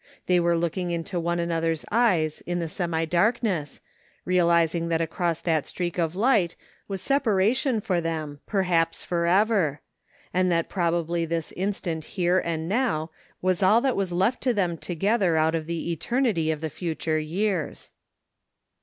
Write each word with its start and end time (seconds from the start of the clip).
They 0.25 0.39
were 0.39 0.57
looking 0.57 0.89
into 0.89 1.19
one 1.19 1.37
an 1.39 1.51
other's 1.51 1.85
eyes 1.91 2.41
in 2.47 2.57
the 2.57 2.67
semi 2.67 3.05
darkness, 3.05 3.81
realizing 4.25 4.87
that 4.89 4.99
across 4.99 5.39
that 5.41 5.67
streak 5.67 5.99
of 5.99 6.15
light 6.15 6.55
was 6.87 7.03
separation 7.03 7.79
for 7.79 8.01
them, 8.01 8.39
perhaps 8.47 9.03
forever; 9.03 9.79
and 10.33 10.51
that 10.51 10.69
probably 10.69 11.23
this 11.25 11.51
instant 11.51 12.05
here 12.17 12.39
and 12.39 12.67
now 12.67 13.11
was 13.43 13.61
all 13.61 13.79
that 13.81 13.95
was 13.95 14.11
left 14.11 14.41
to 14.41 14.55
them 14.55 14.75
together 14.75 15.37
out 15.37 15.53
of 15.53 15.67
the 15.67 15.91
eternity 15.91 16.49
of 16.49 16.61
the 16.61 16.71
future 16.71 17.19
years. 17.19 17.91